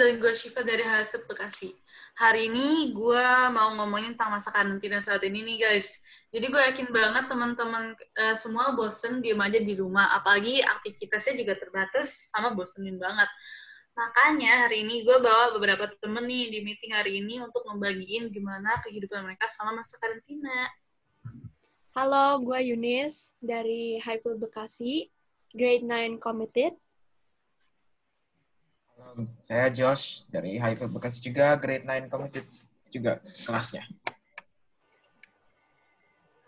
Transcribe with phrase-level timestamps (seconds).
[0.00, 1.76] dan gue Shiva dari Harvard Bekasi.
[2.16, 6.00] Hari ini gue mau ngomongin tentang masa karantina saat ini nih guys.
[6.32, 11.52] Jadi gue yakin banget teman-teman uh, semua bosen diem aja di rumah, apalagi aktivitasnya juga
[11.60, 13.28] terbatas sama bosenin banget.
[13.92, 18.80] Makanya hari ini gue bawa beberapa temen nih di meeting hari ini untuk membagiin gimana
[18.80, 20.72] kehidupan mereka selama masa karantina.
[21.92, 25.12] Halo, gue Yunis dari Highfield Bekasi,
[25.52, 26.72] grade 9 committed
[29.40, 32.46] saya Josh dari Highfield Bekasi juga, grade 9 committed
[32.90, 33.86] juga kelasnya.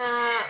[0.00, 0.42] Uh,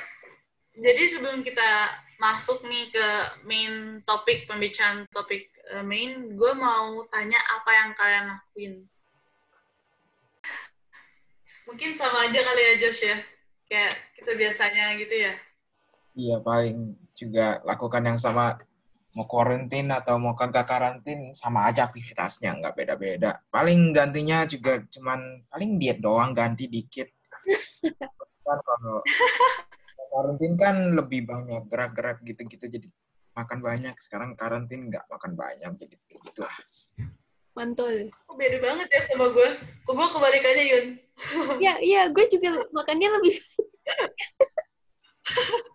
[0.78, 1.90] jadi sebelum kita
[2.22, 3.06] masuk nih ke
[3.48, 8.72] main topik, pembicaraan topik uh, main, gue mau tanya apa yang kalian lakuin.
[11.66, 13.16] Mungkin sama aja kali ya Josh ya,
[13.66, 15.34] kayak kita biasanya gitu ya.
[16.14, 18.58] Iya, paling juga lakukan yang sama
[19.10, 23.42] mau karantin atau mau kagak karantin sama aja aktivitasnya nggak beda-beda.
[23.50, 27.10] Paling gantinya juga cuman paling diet doang ganti dikit.
[28.46, 29.02] Kan kalau
[30.10, 32.88] karantin kan lebih banyak gerak-gerak gitu-gitu jadi
[33.34, 33.94] makan banyak.
[33.98, 36.46] Sekarang karantin nggak makan banyak jadi gitu.
[36.46, 36.58] Lah
[37.60, 38.08] mantul.
[38.30, 40.86] Oh, beda banget ya sama gue kok gue kebalikannya Yun?
[41.60, 43.36] Iya iya gue juga makannya lebih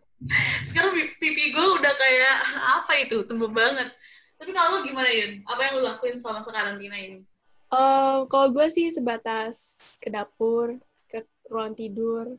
[0.69, 2.35] sekarang pipi gue udah kayak
[2.81, 3.89] apa itu tumbuh banget.
[4.35, 5.43] Tapi kalau lu gimana Yun?
[5.47, 7.23] Apa yang lu lakuin selama karantina ini?
[7.71, 10.77] Uh, kalau gue sih sebatas ke dapur
[11.09, 12.37] ke ruang tidur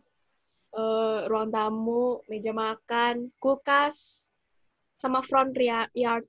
[0.76, 4.28] uh, ruang tamu meja makan kulkas
[4.96, 5.52] sama front
[5.96, 6.24] yard.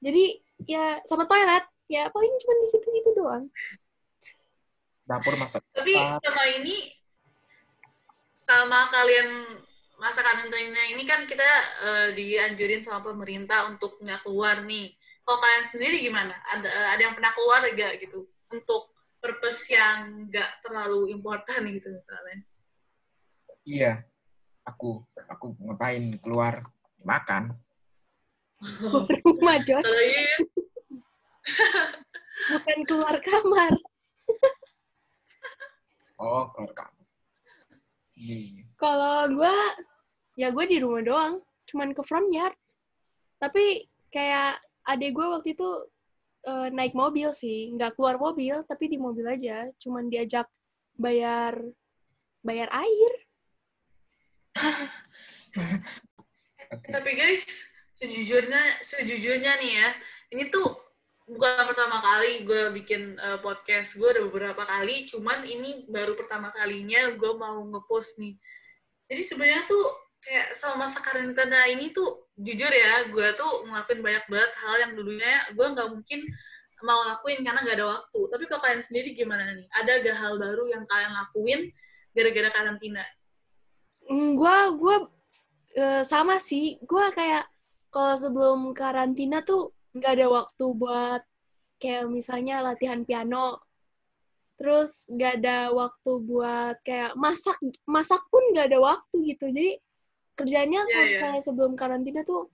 [0.00, 1.66] Jadi ya sama toilet.
[1.90, 3.50] Ya paling cuma di situ-situ doang.
[5.10, 6.94] Dapur masak tapi sama ini
[8.38, 9.58] sama kalian
[10.00, 11.44] masa karantina ini kan kita
[11.84, 14.96] uh, dianjurin sama pemerintah untuk nggak keluar nih.
[15.20, 16.32] Kalau kalian sendiri gimana?
[16.48, 22.38] Ada ada yang pernah keluar gak gitu untuk purpose yang nggak terlalu important gitu misalnya?
[23.68, 23.92] Iya,
[24.64, 26.64] aku aku ngapain keluar
[27.04, 27.52] makan.
[29.28, 29.92] Rumah Josh.
[32.50, 33.72] Bukan keluar kamar.
[36.16, 37.06] oh, keluar kamar.
[38.16, 38.64] Iya.
[38.80, 39.56] Kalau gue
[40.40, 41.34] ya gue di rumah doang
[41.68, 42.56] cuman ke front yard.
[43.36, 44.56] Tapi kayak
[44.88, 45.68] adek gue waktu itu
[46.48, 47.68] uh, naik mobil sih.
[47.76, 49.68] Nggak keluar mobil tapi di mobil aja.
[49.76, 50.48] Cuman diajak
[50.96, 51.60] bayar
[52.40, 53.12] bayar air.
[56.70, 56.94] Okay.
[56.94, 57.42] tapi guys
[57.98, 59.88] sejujurnya sejujurnya nih ya
[60.30, 60.62] ini tuh
[61.26, 63.94] bukan pertama kali gue bikin uh, podcast.
[63.98, 68.34] Gue ada beberapa kali cuman ini baru pertama kalinya gue mau ngepost nih.
[69.10, 74.24] Jadi sebenarnya tuh kayak sama masa karantina ini tuh jujur ya gue tuh ngelakuin banyak
[74.28, 76.20] banget hal yang dulunya gue nggak mungkin
[76.84, 78.20] mau lakuin karena gak ada waktu.
[78.32, 79.68] Tapi kalau kalian sendiri gimana nih?
[79.76, 81.60] Ada gak hal baru yang kalian lakuin
[82.16, 83.04] gara-gara karantina?
[84.10, 84.96] Gue gue
[85.80, 86.80] uh, sama sih.
[86.82, 87.46] Gue kayak
[87.92, 91.22] kalau sebelum karantina tuh nggak ada waktu buat
[91.82, 93.60] kayak misalnya latihan piano.
[94.60, 97.56] Terus nggak ada waktu buat kayak masak
[97.88, 99.48] masak pun nggak ada waktu gitu.
[99.50, 99.80] Jadi
[100.40, 101.20] kerjanya yeah, yeah.
[101.20, 102.48] kayak sebelum karantina tuh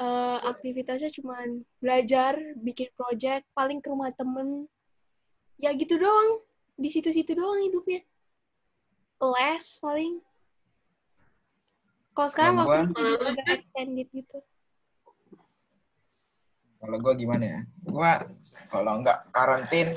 [0.00, 1.40] uh, aktivitasnya cuma
[1.80, 4.68] belajar, bikin project, paling ke rumah temen,
[5.60, 6.44] ya gitu doang.
[6.76, 8.04] Di situ-situ doang hidupnya.
[9.16, 10.20] Les paling.
[12.12, 14.38] Kalau sekarang waktu itu udah extended gitu.
[16.76, 17.60] Kalau gue gimana ya?
[17.80, 18.12] Gue
[18.68, 19.96] kalau nggak karantin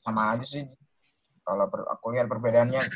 [0.00, 0.64] sama aja sih.
[1.44, 2.88] Kalau aku lihat perbedaannya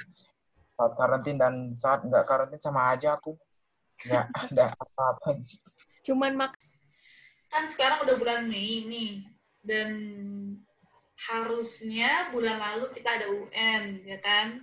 [0.75, 3.39] saat karantin dan saat nggak karantin sama aja aku.
[4.11, 5.39] Nggak ada apa-apa.
[5.39, 5.63] Sih
[6.05, 6.53] cuman mak
[7.49, 9.25] kan sekarang udah bulan Mei nih
[9.65, 9.97] dan
[11.17, 14.61] harusnya bulan lalu kita ada UN ya kan?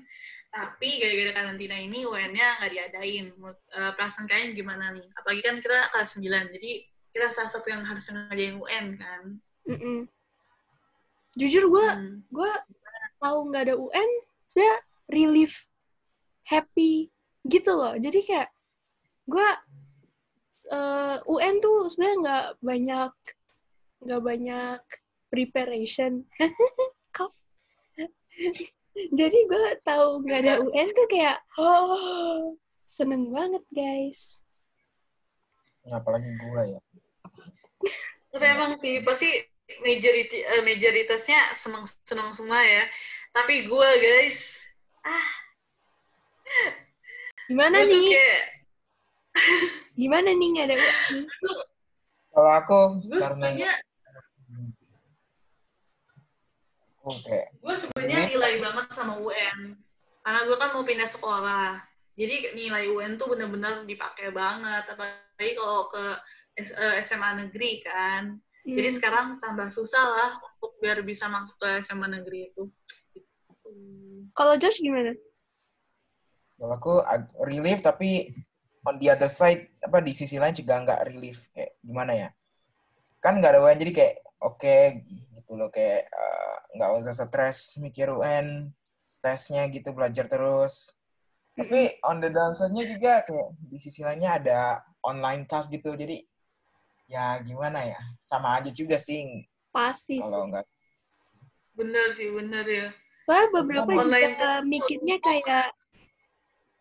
[0.52, 3.32] Tapi gara-gara karantina ini UN-nya nggak diadain.
[3.72, 5.08] Uh, perasaan kalian gimana nih?
[5.16, 6.72] Apalagi kan kita kelas 9 jadi
[7.16, 9.22] kita salah satu yang harus ngadain UN kan?
[9.66, 10.00] Mm -mm.
[11.32, 12.28] jujur gue hmm.
[12.28, 12.52] gue
[13.24, 14.10] tahu nggak ada UN
[14.52, 14.78] sebenarnya
[15.08, 15.64] relief
[16.52, 17.08] happy
[17.48, 17.96] gitu loh.
[17.96, 18.52] Jadi kayak
[19.32, 19.50] gue
[20.76, 23.14] uh, UN tuh sebenarnya nggak banyak
[24.04, 24.82] nggak banyak
[25.32, 26.28] preparation.
[27.16, 27.32] Kaf.
[29.20, 34.44] jadi gue tahu nggak ada UN tuh kayak oh seneng banget guys.
[35.88, 36.82] Apalagi gue ya.
[38.32, 39.28] Tapi emang sih pasti
[39.82, 42.84] majority uh, majoritasnya seneng seneng semua ya.
[43.32, 44.68] Tapi gue guys
[45.02, 45.51] ah
[47.52, 48.04] Gimana nih?
[48.08, 48.44] Kayak...
[50.02, 50.76] Gimana nih nggak ada
[52.32, 52.80] Kalau aku
[53.12, 53.48] karena
[57.02, 57.50] Oke.
[57.58, 59.74] Gue sebenarnya nilai banget sama UN.
[60.22, 61.82] Karena gue kan mau pindah sekolah.
[62.14, 64.86] Jadi nilai UN tuh bener-bener dipakai banget.
[64.86, 66.06] Apalagi kalau ke
[67.02, 68.38] SMA eh, negeri kan.
[68.38, 68.76] Hmm.
[68.78, 72.70] Jadi sekarang tambah susah lah untuk biar bisa masuk ke SMA negeri itu.
[74.38, 75.18] Kalau Josh gimana?
[76.62, 76.94] Kalau aku
[77.50, 78.30] relief tapi
[78.86, 81.50] on the other side apa di sisi lain juga nggak relief.
[81.58, 82.30] Kayak gimana ya?
[83.18, 84.16] Kan nggak ada UN jadi kayak
[84.46, 85.02] oke okay,
[85.34, 88.70] gitu loh kayak uh, nggak usah stres mikir UN
[89.26, 90.94] tesnya gitu belajar terus.
[91.58, 96.22] Tapi on the downside-nya juga kayak di sisi lainnya ada online class gitu jadi
[97.10, 97.98] ya gimana ya?
[98.22, 99.50] Sama aja juga sih.
[99.74, 100.70] Pasti kalau nggak
[101.74, 102.88] bener sih bener ya.
[103.26, 105.74] Soalnya beberapa online juga mikirnya kayak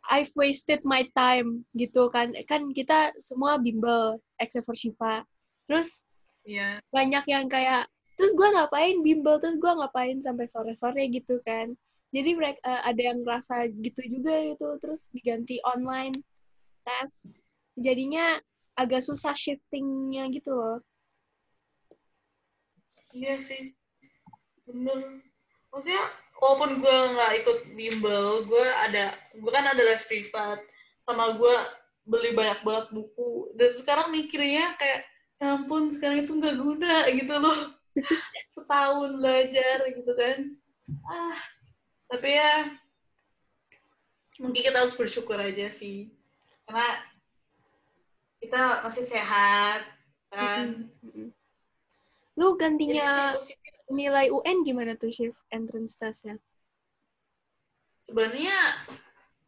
[0.09, 2.33] I've wasted my time gitu kan.
[2.49, 5.27] Kan kita semua bimbel except for Shiva.
[5.69, 6.09] Terus
[6.49, 6.81] yeah.
[6.89, 7.85] banyak yang kayak
[8.17, 11.77] terus gue ngapain bimbel terus gue ngapain sampai sore-sore gitu kan.
[12.11, 16.17] Jadi mereka uh, ada yang ngerasa gitu juga gitu terus diganti online
[16.83, 17.31] tes
[17.79, 18.41] jadinya
[18.75, 20.79] agak susah shiftingnya gitu loh.
[23.13, 23.75] Iya sih.
[24.65, 25.23] Bener.
[25.71, 26.03] Maksudnya
[26.41, 30.59] walaupun gue nggak ikut bimbel gue ada gue kan ada les privat
[31.05, 31.57] sama gue
[32.11, 33.55] beli banyak banget buku.
[33.55, 35.07] Dan sekarang mikirnya kayak
[35.41, 37.61] ya ampun sekarang itu nggak guna gitu loh.
[38.55, 40.39] Setahun belajar gitu kan.
[41.07, 41.39] Ah
[42.11, 42.75] tapi ya
[44.43, 46.11] mungkin kita harus bersyukur aja sih.
[46.67, 46.89] Karena
[48.43, 49.87] kita masih sehat
[50.33, 50.91] kan.
[52.35, 53.37] Lu gantinya
[53.91, 56.39] nilai UN gimana tuh shift entrance testnya?
[58.07, 58.57] Sebenarnya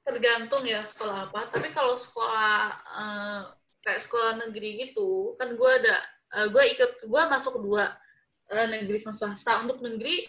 [0.02, 2.52] tergantung ya sekolah apa tapi kalau sekolah
[2.90, 3.42] uh,
[3.86, 5.96] kayak sekolah negeri gitu kan gue ada
[6.34, 7.94] uh, gue ikut gue masuk dua
[8.50, 9.62] uh, negeri sama swasta.
[9.62, 10.26] Untuk negeri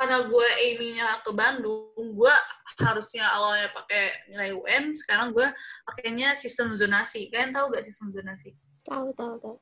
[0.00, 2.34] karena gue aimingnya ke Bandung gue
[2.80, 5.44] harusnya awalnya pakai nilai UN sekarang gue
[5.84, 7.28] pakainya sistem zonasi.
[7.28, 8.56] Kalian tahu gak sistem zonasi?
[8.88, 9.56] Tahu tahu tahu.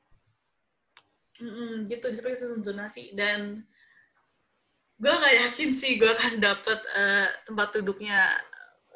[1.39, 3.11] Mm -mm, gitu jadi pakai sistem zonasi.
[3.15, 3.67] Dan
[4.99, 8.35] gue nggak yakin sih gue akan dapet uh, tempat duduknya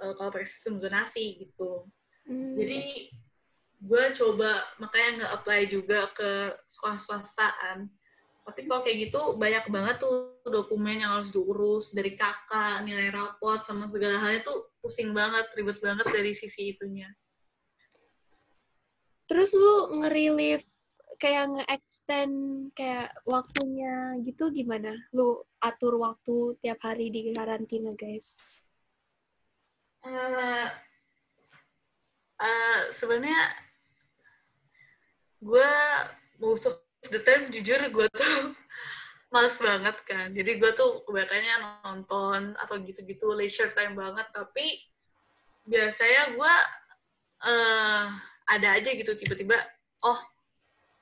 [0.04, 1.88] uh, kalau pakai sistem zonasi gitu
[2.28, 2.60] hmm.
[2.60, 2.82] jadi
[3.84, 7.88] gue coba makanya nggak apply juga ke sekolah swastaan
[8.44, 13.64] tapi kalau kayak gitu banyak banget tuh dokumen yang harus diurus dari kakak, nilai rapot
[13.64, 17.08] sama segala halnya tuh pusing banget, ribet banget dari sisi itunya.
[19.32, 20.68] Terus lu nge-relieve
[21.24, 22.36] kayak nge-extend
[22.76, 24.92] kayak waktunya gitu gimana?
[25.16, 28.44] Lu atur waktu tiap hari di karantina, guys?
[30.04, 30.68] Uh,
[32.44, 33.40] uh, sebenarnya
[35.40, 35.72] gue
[36.44, 36.60] mau
[37.08, 38.52] the time jujur gue tuh
[39.32, 44.88] males banget kan jadi gue tuh kebanyakannya nonton atau gitu-gitu leisure time banget tapi
[45.68, 46.54] biasanya gue
[47.44, 48.08] uh,
[48.48, 49.60] ada aja gitu tiba-tiba
[50.04, 50.20] oh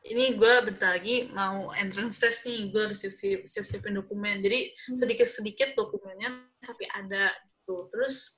[0.01, 4.97] ini gue bentar lagi mau entrance test nih gue harus siap-siap siap-siapin dokumen jadi hmm.
[4.97, 7.29] sedikit-sedikit dokumennya tapi ada
[7.61, 8.35] gitu terus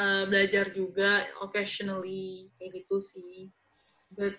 [0.00, 3.52] uh, belajar juga occasionally kayak gitu sih
[4.16, 4.34] but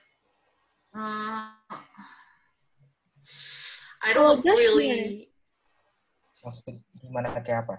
[0.97, 1.53] uh,
[4.07, 5.27] I don't oh, really.
[6.39, 7.75] Maksud gimana kayak apa?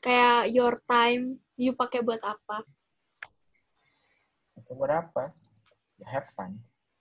[0.00, 2.64] Kayak your time, you pakai buat apa?
[4.56, 5.28] Pakai buat apa?
[6.00, 6.56] Ya, have fun.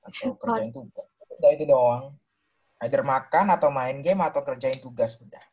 [0.09, 1.05] Atau kerjain tugas.
[1.39, 2.05] Udah itu doang.
[2.81, 5.43] Either makan atau main game atau kerjain tugas udah.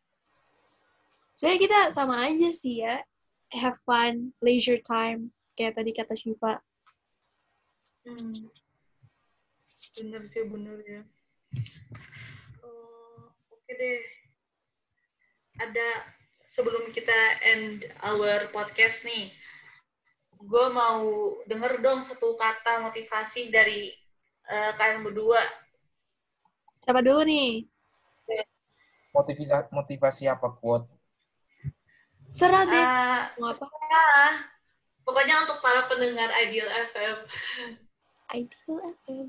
[1.36, 3.04] Soalnya kita sama aja sih ya.
[3.52, 5.30] Have fun, leisure time.
[5.54, 6.58] Kayak tadi kata Shiva.
[8.06, 8.48] Hmm.
[9.96, 11.02] Bener sih, bener ya.
[12.62, 14.02] Oh, Oke okay deh.
[15.56, 15.88] Ada
[16.46, 19.32] sebelum kita end our podcast nih,
[20.36, 21.02] gue mau
[21.48, 23.90] denger dong satu kata motivasi dari
[24.50, 25.42] uh, kalian berdua.
[26.86, 27.66] Siapa dulu nih?
[29.10, 30.86] Motivasi, motivasi apa quote?
[32.30, 32.78] Serah deh.
[32.78, 33.64] Uh, mau apa?
[33.64, 34.32] Serah.
[35.06, 37.16] Pokoknya untuk para pendengar Ideal FM.
[38.34, 38.76] Ideal
[39.06, 39.28] FM.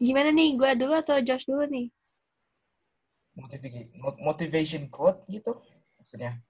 [0.00, 0.58] Gimana nih?
[0.58, 1.86] Gue dulu atau Josh dulu nih?
[3.38, 3.86] Motivation,
[4.20, 5.54] motivation quote gitu
[6.00, 6.42] maksudnya?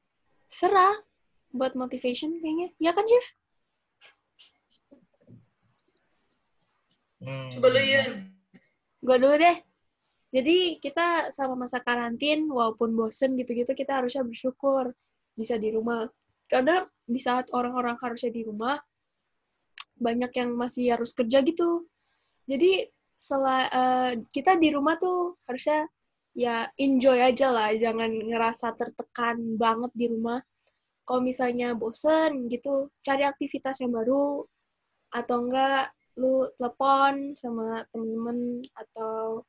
[0.48, 0.96] Serah.
[1.52, 2.72] Buat motivation kayaknya.
[2.78, 3.36] Ya kan, Jeff?
[7.20, 7.52] Hmm.
[7.52, 8.04] Coba lu ya.
[9.00, 9.56] Gue dulu deh.
[10.30, 14.94] Jadi kita sama masa karantin, walaupun bosen gitu-gitu, kita harusnya bersyukur
[15.34, 16.06] bisa di rumah.
[16.46, 18.78] Karena di saat orang-orang harusnya di rumah,
[19.98, 21.84] banyak yang masih harus kerja gitu.
[22.46, 22.88] Jadi
[23.20, 25.84] sel uh, kita di rumah tuh harusnya
[26.32, 30.40] ya enjoy aja lah, jangan ngerasa tertekan banget di rumah.
[31.04, 34.46] Kalau misalnya bosen gitu, cari aktivitas yang baru,
[35.10, 39.48] atau enggak lu telepon sama temen-temen, atau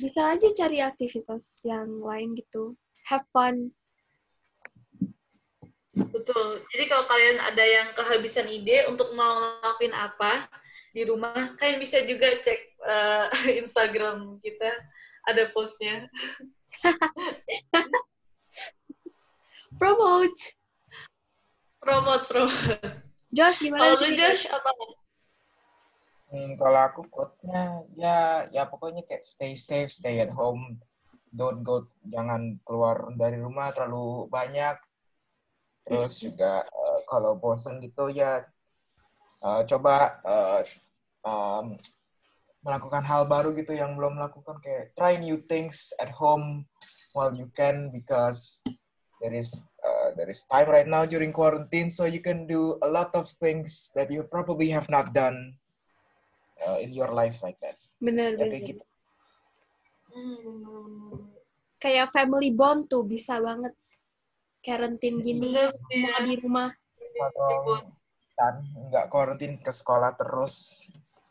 [0.00, 2.76] bisa aja cari aktivitas yang lain gitu.
[3.04, 3.76] Have fun.
[5.92, 6.64] Betul.
[6.72, 10.48] Jadi kalau kalian ada yang kehabisan ide untuk mau ngelakuin apa
[10.96, 13.28] di rumah, kalian bisa juga cek uh,
[13.62, 14.70] Instagram kita
[15.28, 16.08] ada postnya.
[19.80, 20.56] promote.
[21.80, 22.80] Promote, promote.
[23.32, 23.96] Josh, gimana?
[23.96, 24.70] Kalau lu Josh, apa?
[26.30, 30.78] Hmm, kalau aku quotes-nya ya ya pokoknya kayak stay safe, stay at home,
[31.34, 34.78] don't go, jangan keluar dari rumah terlalu banyak.
[35.82, 38.46] Terus juga uh, kalau bosen gitu ya
[39.42, 40.62] uh, coba uh,
[41.26, 41.74] um,
[42.62, 44.62] melakukan hal baru gitu yang belum melakukan.
[44.62, 46.62] Kayak try new things at home
[47.10, 48.62] while you can because
[49.18, 52.88] there is uh, there is time right now during quarantine so you can do a
[52.88, 55.58] lot of things that you probably have not done
[56.66, 57.76] uh, in your life like that.
[58.00, 58.84] Bener, Ya, kayak gitu.
[60.10, 61.30] Hmm.
[61.80, 63.72] Kayak family bond tuh bisa banget.
[64.60, 66.20] Karantin gini, Bener, iya.
[66.28, 66.68] di rumah.
[67.00, 67.80] Kalau
[68.36, 68.54] kan
[68.88, 70.84] nggak quarantine ke sekolah terus,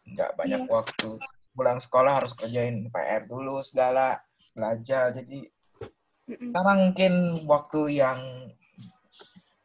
[0.05, 0.71] nggak banyak Iya.
[0.73, 1.09] waktu.
[1.53, 4.21] Pulang sekolah harus kerjain PR dulu segala
[4.53, 5.13] belajar.
[5.13, 5.45] Jadi
[6.29, 6.53] Mm-mm.
[6.53, 7.13] sekarang mungkin
[7.45, 8.19] waktu yang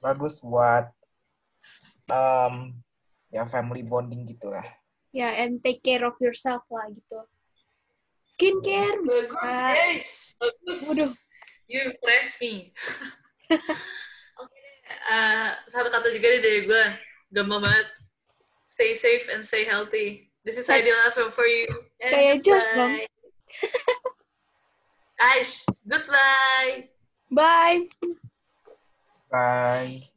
[0.00, 0.92] bagus buat
[2.12, 2.72] um,
[3.32, 4.64] ya family bonding gitu lah.
[5.14, 7.22] Ya, and take care of yourself lah gitu.
[8.26, 9.62] Skincare Bagus, bisa.
[9.70, 10.10] guys.
[10.42, 10.78] Bagus.
[10.90, 11.12] Waduh.
[11.70, 12.74] You impress me.
[14.42, 14.58] Oke,
[14.90, 16.84] eh, satu kata juga deh dari gue.
[17.30, 17.86] Gampang banget.
[18.66, 20.34] Stay safe and stay healthy.
[20.42, 21.70] This is Ideal FM for you.
[22.02, 22.98] And Kayak Josh dong.
[25.14, 26.90] Guys, goodbye.
[27.30, 27.86] Bye.
[29.30, 30.10] Bye.